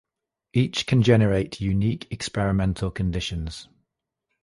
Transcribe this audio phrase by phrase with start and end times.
[0.53, 3.67] Each can generate unique experimental conditions.